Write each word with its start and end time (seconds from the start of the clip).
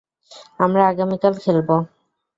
আমরা 0.59 0.81
আগামীকাল 0.87 1.33
খেলব। 1.43 1.69